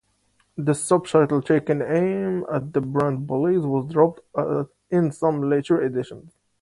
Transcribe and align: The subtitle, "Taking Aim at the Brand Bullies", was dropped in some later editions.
The 0.57 0.73
subtitle, 0.73 1.43
"Taking 1.43 1.83
Aim 1.83 2.43
at 2.51 2.73
the 2.73 2.81
Brand 2.81 3.27
Bullies", 3.27 3.61
was 3.67 3.85
dropped 3.93 4.21
in 4.89 5.11
some 5.11 5.47
later 5.47 5.79
editions. 5.83 6.33